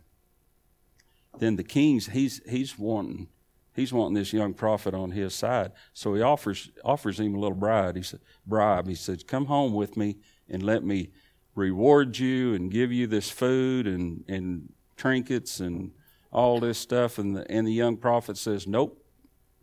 then 1.38 1.56
the 1.56 1.64
king's 1.64 2.06
he's 2.06 2.40
he's 2.48 2.78
wanting 2.78 3.28
he's 3.74 3.92
wanting 3.92 4.14
this 4.14 4.32
young 4.32 4.54
prophet 4.54 4.94
on 4.94 5.12
his 5.12 5.34
side. 5.34 5.72
So 5.92 6.14
he 6.14 6.22
offers 6.22 6.70
offers 6.84 7.20
him 7.20 7.34
a 7.34 7.38
little 7.38 7.56
bribe. 7.56 7.96
He 7.96 8.02
said 8.02 8.20
bribe. 8.46 8.88
He 8.88 8.94
says, 8.94 9.22
"Come 9.22 9.46
home 9.46 9.74
with 9.74 9.96
me 9.96 10.16
and 10.48 10.62
let 10.62 10.84
me 10.84 11.10
reward 11.54 12.18
you 12.18 12.54
and 12.54 12.70
give 12.70 12.92
you 12.92 13.06
this 13.06 13.30
food 13.30 13.86
and 13.86 14.24
and 14.28 14.72
trinkets 14.96 15.60
and 15.60 15.92
all 16.32 16.58
this 16.58 16.78
stuff." 16.78 17.18
And 17.18 17.36
the 17.36 17.50
and 17.50 17.66
the 17.66 17.72
young 17.72 17.96
prophet 17.96 18.36
says, 18.36 18.66
"Nope." 18.66 18.98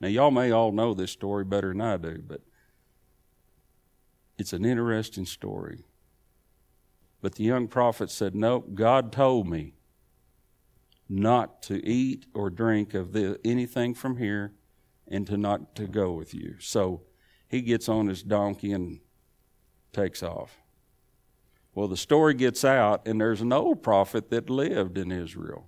Now, 0.01 0.08
y'all 0.08 0.31
may 0.31 0.51
all 0.51 0.72
know 0.72 0.93
this 0.93 1.12
story 1.12 1.43
better 1.43 1.69
than 1.74 1.81
I 1.81 1.98
do, 1.98 2.24
but 2.25 2.39
it's 4.39 4.53
an 4.53 4.65
interesting 4.65 5.25
story. 5.25 5.86
But 7.22 7.36
the 7.36 7.43
young 7.43 7.67
prophet 7.67 8.10
said, 8.10 8.34
Nope, 8.34 8.74
God 8.74 9.12
told 9.12 9.48
me 9.48 9.75
not 11.10 11.62
to 11.63 11.86
eat 11.86 12.25
or 12.34 12.50
drink 12.50 12.93
of 12.93 13.12
the, 13.12 13.39
anything 13.43 13.93
from 13.93 14.17
here 14.17 14.53
and 15.08 15.27
to 15.27 15.36
not 15.38 15.75
to 15.75 15.88
go 15.88 16.13
with 16.13 16.34
you. 16.34 16.55
So 16.60 17.01
he 17.48 17.62
gets 17.62 17.89
on 17.89 18.08
his 18.08 18.24
donkey 18.24 18.72
and 18.72 19.01
takes 19.91 20.24
off. 20.24 20.58
Well, 21.74 21.88
the 21.88 21.98
story 21.98 22.34
gets 22.34 22.63
out, 22.63 23.08
and 23.08 23.19
there's 23.19 23.41
an 23.41 23.51
old 23.51 23.84
prophet 23.84 24.29
that 24.29 24.50
lived 24.50 24.98
in 24.98 25.12
Israel. 25.12 25.67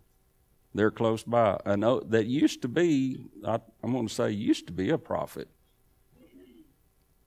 They're 0.73 0.91
close 0.91 1.23
by. 1.23 1.59
I 1.65 1.75
know 1.75 1.99
that 1.99 2.27
used 2.27 2.61
to 2.61 2.67
be, 2.67 3.25
I, 3.45 3.59
I'm 3.83 3.91
going 3.91 4.07
to 4.07 4.13
say, 4.13 4.31
used 4.31 4.67
to 4.67 4.73
be 4.73 4.89
a 4.89 4.97
prophet. 4.97 5.49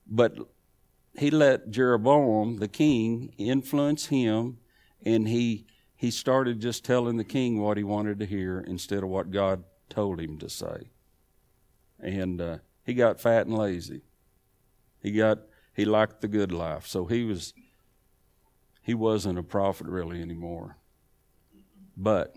But 0.07 0.39
he 1.17 1.31
let 1.31 1.71
Jeroboam, 1.71 2.57
the 2.57 2.69
king, 2.69 3.33
influence 3.39 4.07
him, 4.07 4.59
and 5.05 5.29
he 5.29 5.67
he 5.97 6.11
started 6.11 6.61
just 6.61 6.85
telling 6.85 7.17
the 7.17 7.25
king 7.25 7.61
what 7.61 7.77
he 7.77 7.85
wanted 7.85 8.19
to 8.19 8.27
hear 8.27 8.61
instead 8.61 9.03
of 9.03 9.09
what 9.09 9.31
God 9.31 9.65
told 9.89 10.21
him 10.21 10.39
to 10.39 10.51
say. 10.51 10.91
And 12.01 12.41
uh, 12.41 12.59
he 12.85 12.93
got 12.95 13.21
fat 13.21 13.47
and 13.47 13.57
lazy. 13.57 14.03
He 15.01 15.13
got 15.13 15.39
he 15.73 15.85
liked 15.85 16.21
the 16.21 16.29
good 16.29 16.53
life, 16.53 16.87
so 16.87 17.07
he 17.07 17.25
was 17.25 17.55
he 18.83 18.93
wasn't 18.93 19.39
a 19.39 19.43
prophet 19.43 19.87
really 19.87 20.21
anymore. 20.21 20.77
But 21.97 22.37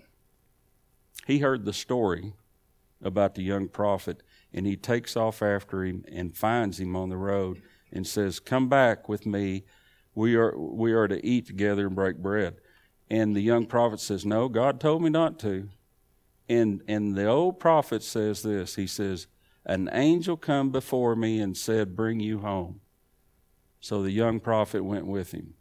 he 1.26 1.40
heard 1.40 1.66
the 1.66 1.74
story 1.74 2.34
about 3.02 3.36
the 3.36 3.44
young 3.44 3.68
prophet, 3.68 4.22
and 4.54 4.66
he 4.66 4.78
takes 4.78 5.18
off 5.18 5.42
after 5.42 5.84
him 5.84 6.06
and 6.12 6.38
finds 6.38 6.80
him 6.80 6.96
on 6.96 7.10
the 7.10 7.18
road 7.18 7.62
and 7.92 8.06
says, 8.06 8.40
Come 8.40 8.70
back 8.70 9.08
with 9.08 9.26
me. 9.26 9.64
We 10.16 10.36
are, 10.36 10.58
we 10.58 10.94
are 10.94 11.08
to 11.08 11.26
eat 11.26 11.48
together 11.48 11.88
and 11.88 11.96
break 11.96 12.18
bread. 12.18 12.58
And 13.10 13.36
the 13.36 13.42
young 13.42 13.66
prophet 13.66 14.00
says, 14.00 14.26
No, 14.26 14.50
God 14.50 14.80
told 14.80 15.02
me 15.02 15.10
not 15.10 15.40
to. 15.40 15.70
And, 16.50 16.82
and 16.88 17.16
the 17.16 17.28
old 17.28 17.60
prophet 17.60 18.04
says 18.04 18.42
this 18.42 18.76
He 18.76 18.88
says, 18.88 19.28
An 19.66 19.90
angel 19.92 20.38
come 20.38 20.72
before 20.72 21.16
me 21.16 21.40
and 21.40 21.56
said, 21.56 21.96
Bring 21.96 22.20
you 22.20 22.40
home. 22.40 22.82
So 23.80 24.02
the 24.02 24.12
young 24.12 24.40
prophet 24.40 24.84
went 24.84 25.06
with 25.06 25.32
him. 25.32 25.54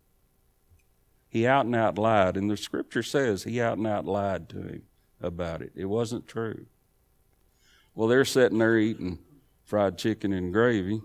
He 1.28 1.46
out 1.46 1.66
and 1.66 1.76
out 1.76 1.98
lied, 1.98 2.36
and 2.36 2.50
the 2.50 2.56
scripture 2.56 3.02
says 3.02 3.44
he 3.44 3.60
out 3.60 3.78
and 3.78 3.86
out 3.86 4.06
lied 4.06 4.48
to 4.50 4.58
him 4.58 4.82
about 5.20 5.60
it. 5.60 5.72
It 5.74 5.84
wasn't 5.84 6.26
true. 6.26 6.66
Well, 7.94 8.08
they're 8.08 8.24
sitting 8.24 8.58
there 8.58 8.78
eating 8.78 9.18
fried 9.64 9.98
chicken 9.98 10.32
and 10.32 10.52
gravy, 10.52 11.00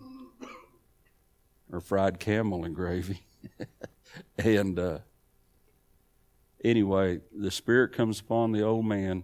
or 1.71 1.79
fried 1.79 2.19
camel 2.19 2.65
and 2.65 2.75
gravy. 2.75 3.21
and 4.37 4.77
uh, 4.77 4.99
anyway, 6.63 7.19
the 7.35 7.51
Spirit 7.51 7.93
comes 7.93 8.19
upon 8.19 8.51
the 8.51 8.61
old 8.61 8.85
man, 8.85 9.23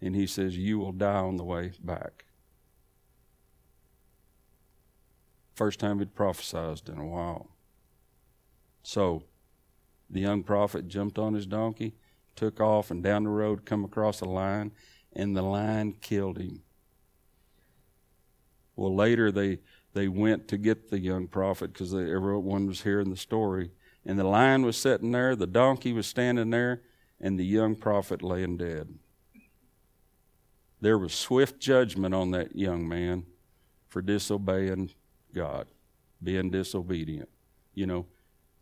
and 0.00 0.14
he 0.14 0.26
says, 0.26 0.56
You 0.56 0.78
will 0.78 0.92
die 0.92 1.14
on 1.20 1.36
the 1.36 1.44
way 1.44 1.72
back. 1.82 2.24
First 5.54 5.78
time 5.78 5.98
he'd 6.00 6.14
prophesied 6.14 6.88
in 6.88 6.98
a 6.98 7.06
while. 7.06 7.50
So 8.82 9.22
the 10.10 10.20
young 10.20 10.42
prophet 10.42 10.88
jumped 10.88 11.18
on 11.18 11.34
his 11.34 11.46
donkey 11.46 11.94
took 12.36 12.60
off 12.60 12.90
and 12.90 13.02
down 13.02 13.24
the 13.24 13.30
road 13.30 13.64
come 13.64 13.84
across 13.84 14.20
a 14.20 14.24
lion 14.24 14.72
and 15.12 15.36
the 15.36 15.42
lion 15.42 15.92
killed 15.92 16.38
him 16.38 16.62
well 18.76 18.94
later 18.94 19.30
they 19.30 19.58
they 19.94 20.08
went 20.08 20.48
to 20.48 20.58
get 20.58 20.90
the 20.90 20.98
young 20.98 21.26
prophet 21.26 21.72
because 21.72 21.94
everyone 21.94 22.66
was 22.66 22.82
hearing 22.82 23.10
the 23.10 23.16
story. 23.16 23.70
And 24.04 24.18
the 24.18 24.24
lion 24.24 24.66
was 24.66 24.76
sitting 24.76 25.12
there 25.12 25.34
the 25.34 25.46
donkey 25.46 25.92
was 25.92 26.06
standing 26.06 26.50
there 26.50 26.82
and 27.20 27.38
the 27.38 27.44
young 27.46 27.74
prophet 27.74 28.22
laying 28.22 28.58
dead. 28.58 28.98
There 30.80 30.98
was 30.98 31.14
swift 31.14 31.58
judgment 31.60 32.14
on 32.14 32.32
that 32.32 32.54
young 32.54 32.86
man 32.86 33.24
for 33.88 34.02
disobeying 34.02 34.90
god 35.32 35.68
being 36.22 36.50
disobedient 36.50 37.28
you 37.74 37.86
know. 37.86 38.06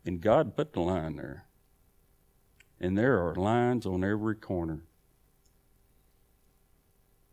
And 0.05 0.19
god 0.19 0.55
put 0.57 0.73
the 0.73 0.81
lion 0.81 1.15
there. 1.15 1.45
And 2.79 2.97
there 2.97 3.25
are 3.25 3.35
lines 3.35 3.85
on 3.85 4.03
every 4.03 4.35
corner. 4.35 4.81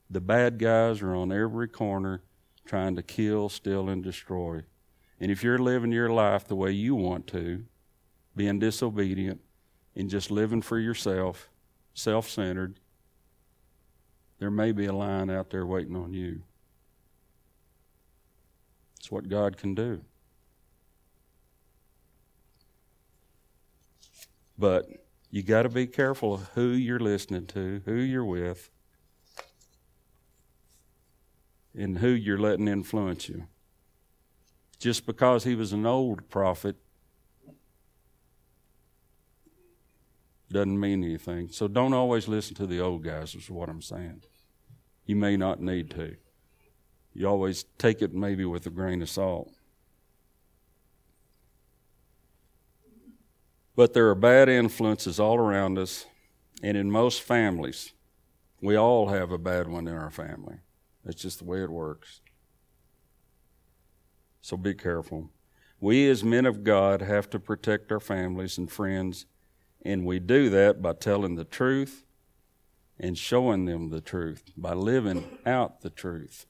The 0.08 0.20
bad 0.20 0.58
guys 0.58 1.02
are 1.02 1.14
on 1.14 1.32
every 1.32 1.66
corner 1.68 2.22
trying 2.70 2.94
to 2.94 3.02
kill, 3.02 3.48
steal, 3.48 3.88
and 3.88 4.00
destroy. 4.00 4.62
And 5.18 5.28
if 5.28 5.42
you're 5.42 5.58
living 5.58 5.90
your 5.90 6.08
life 6.08 6.46
the 6.46 6.54
way 6.54 6.70
you 6.70 6.94
want 6.94 7.26
to, 7.26 7.64
being 8.36 8.60
disobedient 8.60 9.40
and 9.96 10.08
just 10.08 10.30
living 10.30 10.62
for 10.62 10.78
yourself, 10.78 11.50
self 11.94 12.30
centered, 12.30 12.78
there 14.38 14.52
may 14.52 14.70
be 14.70 14.86
a 14.86 14.92
lion 14.92 15.30
out 15.30 15.50
there 15.50 15.66
waiting 15.66 15.96
on 15.96 16.12
you. 16.12 16.42
It's 19.00 19.10
what 19.10 19.28
God 19.28 19.56
can 19.56 19.74
do. 19.74 20.02
But 24.56 24.86
You 25.28 25.42
got 25.42 25.62
to 25.62 25.68
be 25.68 25.88
careful 25.88 26.34
of 26.34 26.50
who 26.54 26.68
you're 26.68 27.00
listening 27.00 27.46
to, 27.46 27.82
who 27.84 27.94
you're 27.94 28.24
with, 28.24 28.70
and 31.76 31.98
who 31.98 32.08
you're 32.08 32.38
letting 32.38 32.68
influence 32.68 33.28
you. 33.28 33.46
Just 34.78 35.06
because 35.06 35.44
he 35.44 35.54
was 35.54 35.72
an 35.72 35.86
old 35.86 36.28
prophet 36.30 36.76
doesn't 40.50 40.80
mean 40.80 41.04
anything. 41.04 41.48
So 41.50 41.68
don't 41.68 41.92
always 41.92 42.26
listen 42.26 42.54
to 42.56 42.66
the 42.66 42.80
old 42.80 43.04
guys, 43.04 43.34
is 43.34 43.50
what 43.50 43.68
I'm 43.68 43.82
saying. 43.82 44.22
You 45.06 45.16
may 45.16 45.36
not 45.36 45.60
need 45.60 45.90
to. 45.92 46.16
You 47.12 47.26
always 47.26 47.64
take 47.78 48.02
it 48.02 48.14
maybe 48.14 48.44
with 48.44 48.66
a 48.66 48.70
grain 48.70 49.02
of 49.02 49.10
salt. 49.10 49.52
But 53.76 53.94
there 53.94 54.08
are 54.08 54.14
bad 54.14 54.48
influences 54.48 55.18
all 55.20 55.38
around 55.38 55.78
us, 55.78 56.06
and 56.62 56.76
in 56.76 56.90
most 56.90 57.22
families, 57.22 57.92
we 58.60 58.76
all 58.76 59.08
have 59.08 59.30
a 59.30 59.38
bad 59.38 59.68
one 59.68 59.86
in 59.86 59.94
our 59.94 60.10
family. 60.10 60.58
That's 61.04 61.20
just 61.20 61.38
the 61.38 61.44
way 61.44 61.62
it 61.62 61.70
works. 61.70 62.20
So 64.42 64.56
be 64.56 64.74
careful. 64.74 65.30
We, 65.80 66.08
as 66.08 66.22
men 66.22 66.46
of 66.46 66.62
God, 66.62 67.00
have 67.00 67.30
to 67.30 67.38
protect 67.38 67.90
our 67.90 68.00
families 68.00 68.58
and 68.58 68.70
friends 68.70 69.26
and 69.82 70.04
we 70.04 70.18
do 70.18 70.50
that 70.50 70.82
by 70.82 70.92
telling 70.92 71.36
the 71.36 71.44
truth 71.44 72.04
and 72.98 73.16
showing 73.16 73.64
them 73.64 73.88
the 73.88 74.00
truth, 74.00 74.52
by 74.56 74.74
living 74.74 75.38
out 75.46 75.80
the 75.80 75.90
truth. 75.90 76.46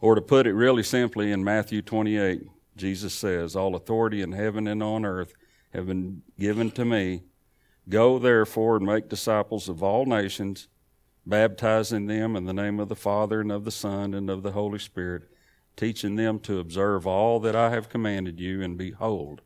Or 0.00 0.14
to 0.14 0.20
put 0.20 0.46
it 0.46 0.54
really 0.54 0.82
simply, 0.82 1.32
in 1.32 1.44
Matthew 1.44 1.82
28, 1.82 2.42
Jesus 2.76 3.14
says, 3.14 3.54
All 3.54 3.74
authority 3.74 4.20
in 4.20 4.32
heaven 4.32 4.66
and 4.66 4.82
on 4.82 5.04
earth 5.04 5.32
have 5.72 5.86
been 5.86 6.22
given 6.38 6.70
to 6.72 6.84
me. 6.84 7.22
Go 7.88 8.18
therefore 8.18 8.76
and 8.76 8.86
make 8.86 9.08
disciples 9.08 9.68
of 9.68 9.82
all 9.82 10.06
nations, 10.06 10.68
baptizing 11.26 12.06
them 12.06 12.36
in 12.36 12.44
the 12.44 12.52
name 12.52 12.80
of 12.80 12.88
the 12.88 12.96
Father 12.96 13.40
and 13.40 13.52
of 13.52 13.64
the 13.64 13.70
Son 13.70 14.14
and 14.14 14.28
of 14.28 14.42
the 14.42 14.52
Holy 14.52 14.78
Spirit, 14.78 15.24
teaching 15.76 16.16
them 16.16 16.38
to 16.40 16.58
observe 16.58 17.06
all 17.06 17.40
that 17.40 17.56
I 17.56 17.70
have 17.70 17.88
commanded 17.88 18.40
you, 18.40 18.62
and 18.62 18.76
behold, 18.76 19.42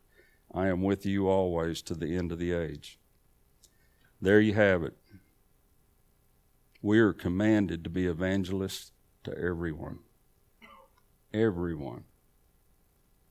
I 0.53 0.69
am 0.69 0.83
with 0.83 1.05
you 1.05 1.29
always 1.29 1.83
to 1.83 1.95
the 1.95 2.17
end 2.17 2.33
of 2.33 2.39
the 2.39 2.53
age. 2.53 2.99
There 4.21 4.41
you 4.41 4.55
have 4.55 4.83
it. 4.83 4.97
We 6.81 6.99
are 7.01 7.13
commanded 7.13 7.85
to 7.85 7.91
be 7.91 8.07
evangelists 8.07 8.93
to 9.25 9.37
everyone. 9.37 9.99
Everyone. 11.35 12.05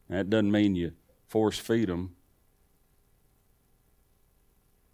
That 0.10 0.30
doesn't 0.30 0.52
mean 0.52 0.76
you 0.76 0.92
force 1.28 1.58
feed 1.58 1.90
them, 1.90 2.16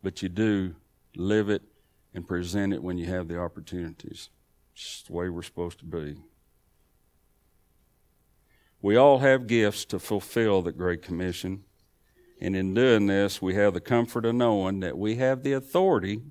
but 0.01 0.21
you 0.21 0.29
do 0.29 0.75
live 1.15 1.49
it 1.49 1.63
and 2.13 2.27
present 2.27 2.73
it 2.73 2.83
when 2.83 2.97
you 2.97 3.05
have 3.05 3.27
the 3.27 3.39
opportunities. 3.39 4.29
It's 4.73 5.03
the 5.03 5.13
way 5.13 5.29
we're 5.29 5.41
supposed 5.41 5.79
to 5.79 5.85
be. 5.85 6.17
We 8.81 8.95
all 8.95 9.19
have 9.19 9.47
gifts 9.47 9.85
to 9.85 9.99
fulfill 9.99 10.61
the 10.61 10.71
Great 10.71 11.01
Commission. 11.01 11.63
And 12.39 12.55
in 12.55 12.73
doing 12.73 13.05
this, 13.05 13.41
we 13.41 13.53
have 13.53 13.75
the 13.75 13.81
comfort 13.81 14.25
of 14.25 14.33
knowing 14.33 14.79
that 14.79 14.97
we 14.97 15.15
have 15.15 15.43
the 15.43 15.53
authority 15.53 16.21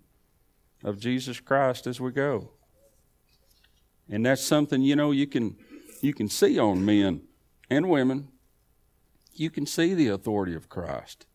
of 0.82 0.98
Jesus 0.98 1.38
Christ 1.38 1.86
as 1.86 2.00
we 2.00 2.10
go. 2.10 2.50
And 4.08 4.26
that's 4.26 4.42
something, 4.42 4.82
you 4.82 4.96
know, 4.96 5.12
you 5.12 5.28
can 5.28 5.56
you 6.00 6.14
can 6.14 6.28
see 6.28 6.58
on 6.58 6.84
men 6.84 7.22
and 7.68 7.88
women. 7.88 8.28
You 9.32 9.50
can 9.50 9.66
see 9.66 9.94
the 9.94 10.08
authority 10.08 10.54
of 10.54 10.68
Christ. 10.68 11.26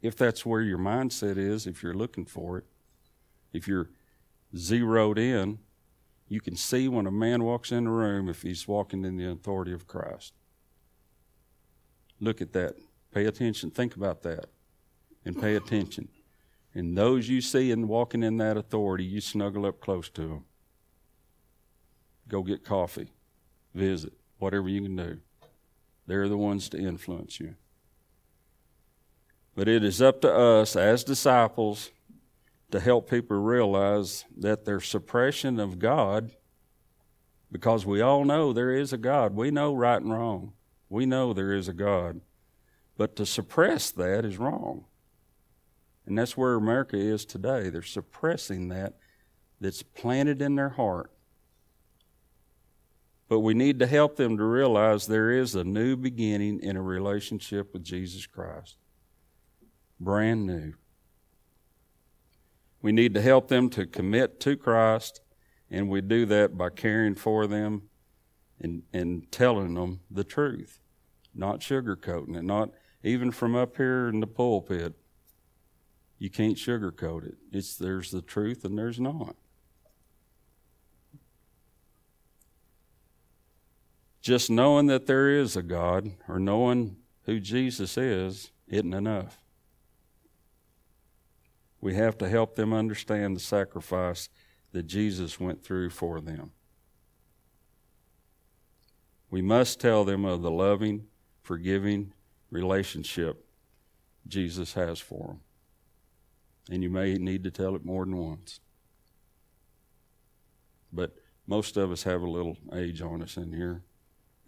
If 0.00 0.16
that's 0.16 0.46
where 0.46 0.62
your 0.62 0.78
mindset 0.78 1.36
is, 1.36 1.66
if 1.66 1.82
you're 1.82 1.94
looking 1.94 2.24
for 2.24 2.58
it, 2.58 2.64
if 3.52 3.66
you're 3.68 3.90
zeroed 4.56 5.18
in, 5.18 5.58
you 6.28 6.40
can 6.40 6.56
see 6.56 6.88
when 6.88 7.06
a 7.06 7.10
man 7.10 7.44
walks 7.44 7.70
in 7.70 7.84
the 7.84 7.90
room 7.90 8.28
if 8.28 8.42
he's 8.42 8.66
walking 8.66 9.04
in 9.04 9.16
the 9.16 9.30
authority 9.30 9.72
of 9.72 9.86
Christ. 9.86 10.32
Look 12.20 12.40
at 12.40 12.52
that. 12.52 12.74
Pay 13.12 13.26
attention. 13.26 13.70
Think 13.70 13.96
about 13.96 14.22
that 14.22 14.46
and 15.24 15.40
pay 15.40 15.54
attention. 15.54 16.08
And 16.74 16.96
those 16.96 17.28
you 17.28 17.40
see 17.40 17.70
and 17.72 17.88
walking 17.88 18.22
in 18.22 18.36
that 18.38 18.56
authority, 18.56 19.04
you 19.04 19.20
snuggle 19.20 19.66
up 19.66 19.80
close 19.80 20.08
to 20.10 20.22
them. 20.22 20.44
Go 22.28 22.42
get 22.42 22.64
coffee, 22.64 23.12
visit, 23.74 24.12
whatever 24.38 24.68
you 24.68 24.82
can 24.82 24.96
do. 24.96 25.18
They're 26.06 26.28
the 26.28 26.36
ones 26.36 26.68
to 26.70 26.78
influence 26.78 27.40
you. 27.40 27.54
But 29.54 29.68
it 29.68 29.84
is 29.84 30.02
up 30.02 30.20
to 30.20 30.32
us 30.32 30.76
as 30.76 31.02
disciples 31.02 31.90
to 32.70 32.80
help 32.80 33.08
people 33.08 33.38
realize 33.38 34.24
that 34.36 34.64
their 34.64 34.80
suppression 34.80 35.60
of 35.60 35.78
God, 35.78 36.32
because 37.50 37.86
we 37.86 38.00
all 38.00 38.24
know 38.24 38.52
there 38.52 38.72
is 38.72 38.92
a 38.92 38.98
God, 38.98 39.34
we 39.34 39.50
know 39.50 39.74
right 39.74 40.00
and 40.00 40.12
wrong. 40.12 40.52
We 40.88 41.06
know 41.06 41.32
there 41.32 41.52
is 41.52 41.68
a 41.68 41.72
God. 41.72 42.20
But 42.96 43.16
to 43.16 43.26
suppress 43.26 43.90
that 43.92 44.24
is 44.24 44.38
wrong. 44.38 44.84
And 46.06 46.16
that's 46.16 46.36
where 46.36 46.54
America 46.54 46.96
is 46.96 47.24
today. 47.24 47.68
They're 47.68 47.82
suppressing 47.82 48.68
that 48.68 48.94
that's 49.60 49.82
planted 49.82 50.40
in 50.40 50.54
their 50.54 50.70
heart. 50.70 51.10
But 53.28 53.40
we 53.40 53.54
need 53.54 53.80
to 53.80 53.86
help 53.86 54.16
them 54.16 54.36
to 54.36 54.44
realize 54.44 55.06
there 55.06 55.32
is 55.32 55.56
a 55.56 55.64
new 55.64 55.96
beginning 55.96 56.60
in 56.60 56.76
a 56.76 56.82
relationship 56.82 57.72
with 57.72 57.82
Jesus 57.82 58.26
Christ. 58.26 58.76
Brand 59.98 60.46
new. 60.46 60.74
We 62.82 62.92
need 62.92 63.14
to 63.14 63.22
help 63.22 63.48
them 63.48 63.68
to 63.70 63.86
commit 63.86 64.40
to 64.40 64.56
Christ, 64.56 65.20
and 65.70 65.88
we 65.88 66.00
do 66.00 66.26
that 66.26 66.56
by 66.56 66.70
caring 66.70 67.14
for 67.14 67.46
them 67.46 67.88
and, 68.60 68.82
and 68.92 69.30
telling 69.32 69.74
them 69.74 70.00
the 70.10 70.24
truth, 70.24 70.80
not 71.34 71.60
sugarcoating 71.60 72.36
it, 72.36 72.44
not 72.44 72.70
even 73.02 73.30
from 73.30 73.54
up 73.54 73.76
here 73.76 74.08
in 74.08 74.20
the 74.20 74.26
pulpit, 74.26 74.94
you 76.18 76.30
can't 76.30 76.56
sugarcoat 76.56 77.26
it. 77.26 77.36
It's 77.52 77.76
there's 77.76 78.10
the 78.10 78.22
truth 78.22 78.64
and 78.64 78.78
there's 78.78 78.98
not. 78.98 79.36
Just 84.22 84.50
knowing 84.50 84.86
that 84.86 85.06
there 85.06 85.30
is 85.30 85.56
a 85.56 85.62
God 85.62 86.10
or 86.28 86.40
knowing 86.40 86.96
who 87.26 87.38
Jesus 87.38 87.96
is 87.96 88.50
isn't 88.66 88.94
enough. 88.94 89.38
We 91.80 91.94
have 91.94 92.18
to 92.18 92.28
help 92.28 92.56
them 92.56 92.72
understand 92.72 93.36
the 93.36 93.40
sacrifice 93.40 94.28
that 94.72 94.84
Jesus 94.84 95.38
went 95.38 95.62
through 95.64 95.90
for 95.90 96.20
them. 96.20 96.52
We 99.30 99.42
must 99.42 99.80
tell 99.80 100.04
them 100.04 100.24
of 100.24 100.42
the 100.42 100.50
loving, 100.50 101.06
forgiving, 101.42 102.12
relationship 102.50 103.44
Jesus 104.26 104.74
has 104.74 104.98
for 104.98 105.26
them. 105.26 105.40
And 106.70 106.82
you 106.82 106.90
may 106.90 107.14
need 107.14 107.44
to 107.44 107.50
tell 107.50 107.76
it 107.76 107.84
more 107.84 108.04
than 108.04 108.16
once. 108.16 108.60
But 110.92 111.16
most 111.46 111.76
of 111.76 111.92
us 111.92 112.02
have 112.04 112.22
a 112.22 112.30
little 112.30 112.56
age 112.74 113.00
on 113.02 113.22
us 113.22 113.36
in 113.36 113.52
here, 113.52 113.82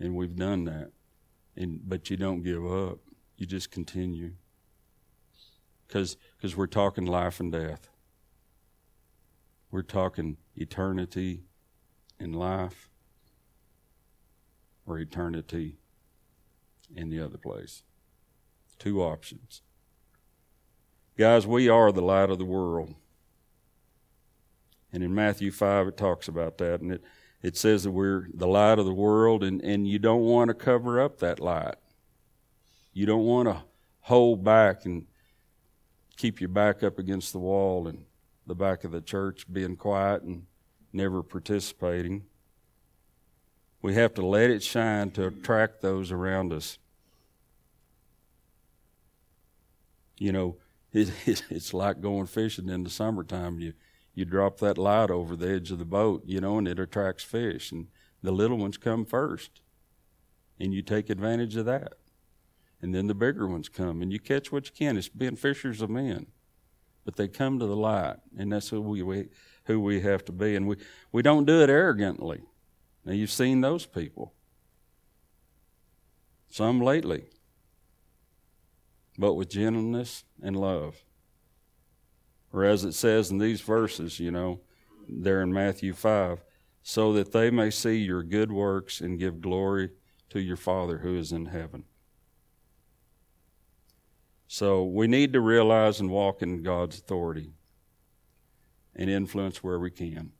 and 0.01 0.15
we've 0.15 0.35
done 0.35 0.65
that. 0.65 0.91
And, 1.57 1.81
but 1.89 2.11
you 2.11 2.17
don't 2.17 2.43
give 2.43 2.65
up, 2.65 2.99
you 3.37 3.47
just 3.47 3.71
continue. 3.71 4.33
Because 5.89 6.17
we're 6.57 6.67
talking 6.67 7.07
life 7.07 7.41
and 7.41 7.51
death. 7.51 7.89
We're 9.71 9.83
talking 9.83 10.37
eternity 10.55 11.43
in 12.21 12.33
life 12.33 12.89
or 14.87 14.99
eternity 14.99 15.77
in 16.95 17.11
the 17.11 17.21
other 17.21 17.39
place. 17.39 17.83
Two 18.79 19.03
options. 19.03 19.63
Guys, 21.17 21.47
we 21.47 21.69
are 21.69 21.91
the 21.91 22.03
light 22.03 22.31
of 22.31 22.39
the 22.39 22.45
world. 22.45 22.95
And 24.93 25.03
in 25.03 25.15
Matthew 25.15 25.51
5, 25.51 25.89
it 25.89 25.97
talks 25.97 26.29
about 26.29 26.59
that. 26.59 26.81
And 26.81 26.93
it, 26.93 27.05
it 27.43 27.57
says 27.57 27.85
that 27.85 27.91
we're 27.91 28.29
the 28.33 28.47
light 28.47 28.79
of 28.79 28.87
the 28.87 28.95
world, 28.95 29.45
and, 29.45 29.61
and 29.63 29.87
you 29.87 29.99
don't 29.99 30.23
want 30.23 30.49
to 30.49 30.55
cover 30.55 31.01
up 31.01 31.19
that 31.19 31.41
light. 31.41 31.75
You 32.93 33.05
don't 33.05 33.25
want 33.25 33.49
to 33.49 33.63
hold 34.01 34.43
back 34.43 34.85
and 34.85 35.07
keep 36.19 36.41
your 36.41 36.49
back 36.49 36.83
up 36.83 36.99
against 36.99 37.33
the 37.33 37.39
wall 37.39 37.89
and 37.89 38.05
the 38.47 38.55
back 38.55 38.85
of 38.85 38.93
the 38.93 39.01
church 39.01 39.51
being 39.51 39.77
quiet 39.77 40.23
and 40.23 40.45
never 40.93 41.23
participating. 41.23 42.25
We 43.81 43.95
have 43.95 44.13
to 44.15 44.27
let 44.27 44.51
it 44.51 44.63
shine 44.63 45.13
to 45.13 45.29
attract 45.29 45.81
those 45.81 46.13
around 46.13 46.53
us. 46.53 46.79
you 50.21 50.33
know, 50.33 50.57
it, 50.93 51.11
it, 51.27 51.43
it's 51.51 51.73
like 51.73 52.01
going 52.01 52.27
fishing 52.27 52.69
in 52.69 52.85
the 52.85 52.91
summertime. 52.91 53.59
You 53.59 53.75
you 54.15 54.25
drop 54.25 54.59
that 54.59 54.79
light 54.79 55.11
over 55.11 55.37
the 55.37 55.49
edge 55.49 55.71
of 55.71 55.79
the 55.79 55.85
boat, 55.85 56.25
you 56.27 56.41
know, 56.41 56.59
and 56.59 56.67
it 56.67 56.81
attracts 56.81 57.23
fish, 57.23 57.71
and 57.71 57.87
the 58.21 58.33
little 58.33 58.59
ones 58.59 58.77
come 58.77 59.05
first, 59.05 59.61
and 60.59 60.75
you 60.75 60.83
take 60.83 61.09
advantage 61.09 61.55
of 61.55 61.67
that. 61.67 61.93
And 62.81 62.95
then 62.95 63.09
the 63.09 63.15
bigger 63.15 63.47
ones 63.47 63.69
come, 63.69 64.03
and 64.03 64.13
you 64.13 64.21
catch 64.21 64.53
what 64.53 64.67
you 64.67 64.73
can. 64.73 64.97
It's 64.97 65.09
being 65.09 65.37
fishers 65.37 65.83
of 65.83 65.91
men. 65.91 66.27
But 67.05 67.17
they 67.17 67.27
come 67.27 67.59
to 67.59 67.67
the 67.67 67.77
light, 67.77 68.17
and 68.37 68.53
that's 68.53 68.69
who 68.69 68.81
we, 68.81 69.03
we 69.03 69.29
who 69.65 69.81
we 69.81 70.01
have 70.01 70.25
to 70.27 70.33
be. 70.33 70.57
And 70.57 70.67
we, 70.67 70.77
we 71.13 71.23
don't 71.23 71.45
do 71.45 71.61
it 71.63 71.71
arrogantly. 71.71 72.41
Now, 73.05 73.13
you've 73.13 73.31
seen 73.31 73.61
those 73.61 73.87
people. 73.87 74.33
Some 76.49 76.81
lately. 76.81 77.25
But 79.19 79.35
with 79.35 79.51
gentleness 79.51 80.25
and 80.43 80.57
love. 80.57 80.97
Or 82.53 82.65
as 82.65 82.85
it 82.85 82.93
says 82.93 83.31
in 83.31 83.39
these 83.39 83.61
verses, 83.61 84.19
you 84.19 84.31
know, 84.31 84.61
there 85.09 85.43
in 85.43 85.53
Matthew 85.53 85.93
5, 85.93 86.43
so 86.83 87.13
that 87.13 87.33
they 87.33 87.51
may 87.51 87.71
see 87.71 87.97
your 87.97 88.23
good 88.23 88.51
works 88.51 89.01
and 89.01 89.19
give 89.19 89.43
glory 89.43 89.91
to 90.31 90.41
your 90.41 90.57
Father 90.57 90.99
who 90.99 91.17
is 91.17 91.33
in 91.33 91.47
heaven. 91.47 91.85
So 94.49 94.83
we 94.83 95.07
need 95.07 95.35
to 95.35 95.43
realize 95.43 96.01
and 96.01 96.11
walk 96.11 96.41
in 96.41 96.63
God's 96.63 96.99
authority 96.99 97.53
and 98.97 99.11
influence 99.11 99.63
where 99.63 99.79
we 99.79 99.91
can. 99.91 100.33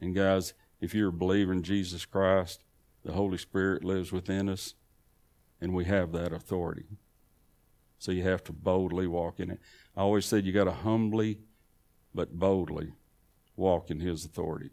And 0.00 0.14
guys, 0.14 0.54
if 0.80 0.94
you're 0.94 1.10
a 1.10 1.12
believer 1.12 1.52
in 1.52 1.62
Jesus 1.62 2.06
Christ, 2.06 2.64
the 3.04 3.12
Holy 3.12 3.36
Spirit 3.36 3.84
lives 3.84 4.12
within 4.12 4.48
us, 4.48 4.74
and 5.60 5.74
we 5.74 5.84
have 5.84 6.10
that 6.12 6.32
authority. 6.32 6.86
So 7.98 8.12
you 8.12 8.22
have 8.22 8.42
to 8.44 8.52
boldly 8.54 9.06
walk 9.06 9.40
in 9.40 9.50
it. 9.50 9.60
I 9.94 10.00
always 10.00 10.24
said 10.24 10.46
you 10.46 10.52
got 10.52 10.64
to 10.64 10.72
humbly 10.72 11.40
but 12.14 12.38
boldly 12.38 12.94
walk 13.56 13.90
in 13.90 14.00
His 14.00 14.24
authority. 14.24 14.70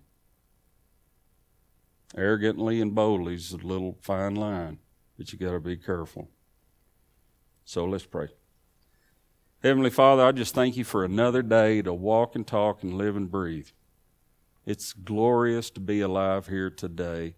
Arrogantly 2.15 2.79
and 2.79 2.95
boldly 2.95 3.33
is 3.33 3.51
a 3.51 3.57
little 3.57 3.97
fine 4.01 4.35
line, 4.35 4.79
but 5.17 5.33
you 5.33 5.37
got 5.37 5.51
to 5.51 5.59
be 5.59 5.75
careful. 5.75 6.29
So 7.65 7.83
let's 7.83 8.05
pray. 8.05 8.29
Heavenly 9.63 9.89
Father, 9.89 10.23
I 10.23 10.33
just 10.33 10.53
thank 10.53 10.77
you 10.77 10.83
for 10.83 11.03
another 11.03 11.41
day 11.41 11.81
to 11.81 11.91
walk 11.91 12.35
and 12.35 12.45
talk 12.45 12.83
and 12.83 12.93
live 12.93 13.15
and 13.15 13.29
breathe. 13.29 13.69
It's 14.67 14.93
glorious 14.93 15.71
to 15.71 15.79
be 15.79 15.99
alive 15.99 16.45
here 16.45 16.69
today 16.69 17.33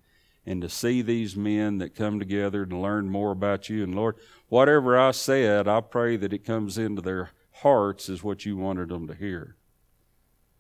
and 0.46 0.62
to 0.62 0.68
see 0.68 1.02
these 1.02 1.38
men 1.38 1.78
that 1.78 1.96
come 1.96 2.20
together 2.20 2.64
and 2.64 2.82
learn 2.82 3.10
more 3.10 3.32
about 3.32 3.70
you. 3.70 3.84
And 3.84 3.96
Lord, 3.96 4.18
whatever 4.50 5.00
I 5.00 5.12
said, 5.12 5.70
I 5.70 5.80
pray 5.80 6.18
that 6.18 6.34
it 6.34 6.44
comes 6.44 6.78
into 6.78 7.02
their 7.02 7.30
hearts 7.52 8.10
as 8.10 8.22
what 8.22 8.46
you 8.46 8.58
wanted 8.58 8.90
them 8.90 9.08
to 9.08 9.16
hear. 9.16 9.56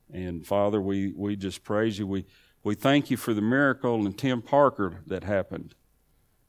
And 0.09 0.47
Father, 0.47 0.79
we, 0.79 1.11
we 1.11 1.35
just 1.35 1.65
praise 1.65 1.99
you. 1.99 2.07
We, 2.07 2.25
we 2.63 2.73
thank 2.73 3.11
you 3.11 3.17
for 3.17 3.33
the 3.33 3.41
miracle 3.41 4.05
and 4.05 4.17
Tim 4.17 4.41
Parker 4.41 5.01
that 5.07 5.25
happened. 5.25 5.75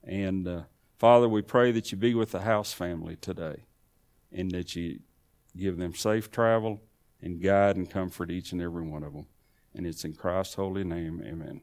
And 0.05 0.47
uh, 0.47 0.63
Father, 1.01 1.29
we 1.29 1.43
pray 1.43 1.73
that 1.73 1.91
you 1.91 1.99
be 1.99 2.15
with 2.15 2.31
the 2.31 2.43
house 2.43 2.73
family 2.73 3.17
today 3.17 3.65
and 4.33 4.51
that 4.53 4.77
you 4.77 5.01
give 5.57 5.77
them 5.77 5.95
safe 5.95 6.31
travel 6.31 6.81
and 7.21 7.41
guide 7.41 7.77
and 7.77 7.91
comfort 7.91 8.31
each 8.31 8.53
and 8.53 8.63
every 8.63 8.83
one 8.83 9.03
of 9.03 9.13
them. 9.13 9.27
And 9.75 9.87
it's 9.87 10.05
in 10.05 10.15
Christ's 10.15 10.55
holy 10.55 10.85
name, 10.85 11.23
amen. 11.25 11.61